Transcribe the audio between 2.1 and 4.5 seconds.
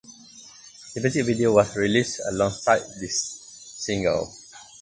alongside the single.